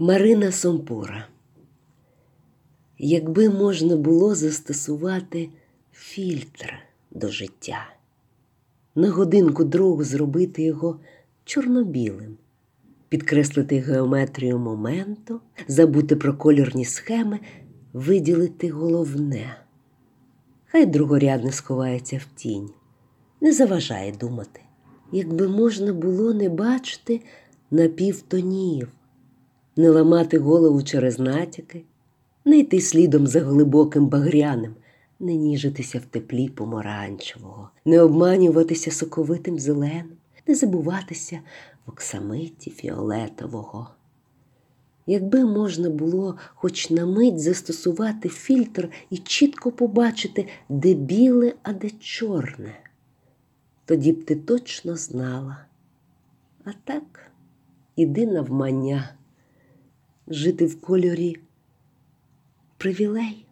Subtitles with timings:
[0.00, 1.26] Марина Сомпура.
[2.98, 5.48] Якби можна було застосувати
[5.92, 6.74] фільтр
[7.10, 7.86] до життя,
[8.94, 11.00] на годинку другу зробити його
[11.44, 12.36] чорно-білим,
[13.08, 17.40] підкреслити геометрію моменту, забути про кольорні схеми,
[17.92, 19.56] виділити головне.
[20.66, 22.70] Хай другорядне сховається в тінь,
[23.40, 24.60] не заважає думати,
[25.12, 27.20] якби можна було не бачити
[27.70, 28.88] напівтонів
[29.78, 31.84] не ламати голову через натяки,
[32.44, 34.74] не йти слідом за глибоким багряним,
[35.20, 40.10] не ніжитися в теплі помаранчевого, не обманюватися соковитим зеленим,
[40.46, 41.40] не забуватися
[41.86, 43.88] в оксамиті фіолетового.
[45.06, 51.90] Якби можна було хоч на мить застосувати фільтр і чітко побачити, де біле, а де
[51.90, 52.80] чорне,
[53.84, 55.64] тоді б ти точно знала.
[56.64, 57.30] А так,
[57.96, 59.10] іди навмання
[60.30, 61.36] жити в кольорі
[62.76, 63.47] привілей.